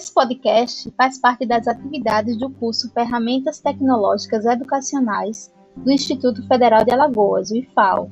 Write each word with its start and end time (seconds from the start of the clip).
Esse 0.00 0.14
podcast 0.14 0.90
faz 0.96 1.18
parte 1.18 1.44
das 1.44 1.68
atividades 1.68 2.34
do 2.38 2.48
curso 2.48 2.90
Ferramentas 2.90 3.60
Tecnológicas 3.60 4.46
Educacionais 4.46 5.52
do 5.76 5.92
Instituto 5.92 6.42
Federal 6.48 6.82
de 6.86 6.90
Alagoas, 6.90 7.50
o 7.50 7.56
IFAL. 7.56 8.10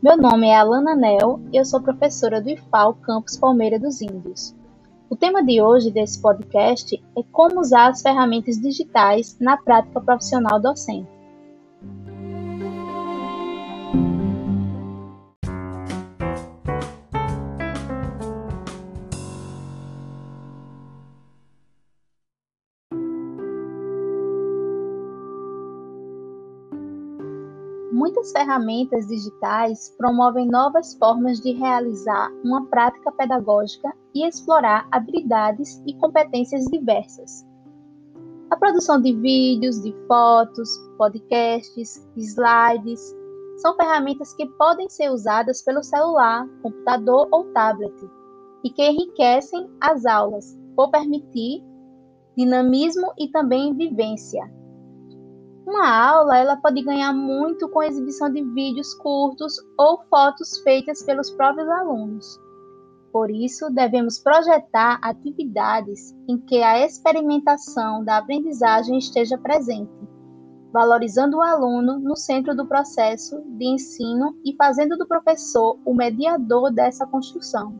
Meu 0.00 0.16
nome 0.16 0.46
é 0.46 0.54
Alana 0.54 0.94
Nel 0.94 1.40
e 1.52 1.56
eu 1.56 1.64
sou 1.64 1.82
professora 1.82 2.40
do 2.40 2.48
IFAL 2.48 2.94
Campus 3.02 3.36
Palmeira 3.36 3.80
dos 3.80 4.00
Índios. 4.00 4.54
O 5.10 5.16
tema 5.16 5.44
de 5.44 5.60
hoje 5.60 5.90
desse 5.90 6.22
podcast 6.22 6.94
é 6.94 7.22
como 7.32 7.58
usar 7.58 7.88
as 7.88 8.00
ferramentas 8.00 8.56
digitais 8.56 9.36
na 9.40 9.56
prática 9.56 10.00
profissional 10.00 10.60
docente. 10.60 11.17
Muitas 27.90 28.32
ferramentas 28.32 29.06
digitais 29.06 29.94
promovem 29.96 30.46
novas 30.46 30.94
formas 30.94 31.40
de 31.40 31.52
realizar 31.52 32.30
uma 32.44 32.66
prática 32.66 33.10
pedagógica 33.12 33.90
e 34.14 34.26
explorar 34.26 34.86
habilidades 34.90 35.82
e 35.86 35.94
competências 35.94 36.66
diversas. 36.66 37.46
A 38.50 38.56
produção 38.56 39.00
de 39.00 39.14
vídeos, 39.14 39.82
de 39.82 39.94
fotos, 40.06 40.68
podcasts, 40.98 42.06
slides 42.14 43.00
são 43.56 43.74
ferramentas 43.74 44.34
que 44.34 44.46
podem 44.46 44.88
ser 44.90 45.10
usadas 45.10 45.62
pelo 45.62 45.82
celular, 45.82 46.46
computador 46.62 47.26
ou 47.30 47.44
tablet 47.52 47.94
e 48.64 48.70
que 48.70 48.82
enriquecem 48.82 49.68
as 49.80 50.04
aulas 50.04 50.58
por 50.76 50.90
permitir 50.90 51.64
dinamismo 52.36 53.12
e 53.18 53.28
também 53.28 53.74
vivência, 53.74 54.42
uma 55.68 55.86
aula 55.86 56.38
ela 56.38 56.56
pode 56.56 56.82
ganhar 56.82 57.12
muito 57.12 57.68
com 57.68 57.80
a 57.80 57.86
exibição 57.86 58.32
de 58.32 58.42
vídeos 58.42 58.94
curtos 58.94 59.56
ou 59.76 60.02
fotos 60.08 60.58
feitas 60.60 61.02
pelos 61.02 61.30
próprios 61.30 61.68
alunos. 61.68 62.40
Por 63.12 63.30
isso, 63.30 63.68
devemos 63.70 64.18
projetar 64.18 64.98
atividades 65.02 66.14
em 66.26 66.38
que 66.38 66.62
a 66.62 66.84
experimentação 66.84 68.02
da 68.02 68.16
aprendizagem 68.16 68.96
esteja 68.96 69.36
presente, 69.36 69.92
valorizando 70.72 71.36
o 71.36 71.42
aluno 71.42 71.98
no 71.98 72.16
centro 72.16 72.56
do 72.56 72.66
processo 72.66 73.42
de 73.58 73.66
ensino 73.66 74.38
e 74.44 74.56
fazendo 74.56 74.96
do 74.96 75.06
professor 75.06 75.78
o 75.84 75.94
mediador 75.94 76.72
dessa 76.72 77.06
construção. 77.06 77.78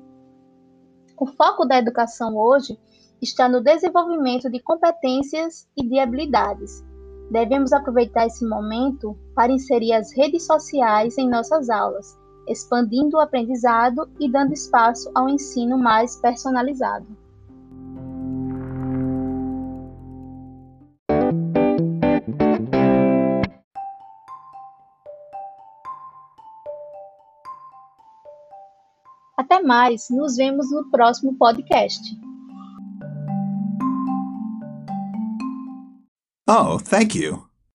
O 1.19 1.27
foco 1.27 1.64
da 1.64 1.78
educação 1.78 2.36
hoje 2.36 2.78
está 3.20 3.48
no 3.48 3.62
desenvolvimento 3.62 4.50
de 4.50 4.61
competências 4.61 5.67
e 5.77 5.86
de 5.86 5.98
habilidades 5.98 6.86
Devemos 7.30 7.72
aproveitar 7.72 8.26
esse 8.26 8.46
momento 8.46 9.16
para 9.34 9.52
inserir 9.52 9.92
as 9.92 10.16
redes 10.16 10.46
sociais 10.46 11.18
em 11.18 11.28
nossas 11.28 11.68
aulas, 11.68 12.18
expandindo 12.46 13.18
o 13.18 13.20
aprendizado 13.20 14.08
e 14.18 14.30
dando 14.30 14.54
espaço 14.54 15.10
ao 15.14 15.28
ensino 15.28 15.76
mais 15.76 16.16
personalizado. 16.16 17.06
Até 29.36 29.62
mais, 29.62 30.08
nos 30.10 30.36
vemos 30.36 30.70
no 30.70 30.90
próximo 30.90 31.34
podcast. 31.36 32.02
Oh, 36.48 36.79
thank 36.79 37.14
you. 37.14 37.48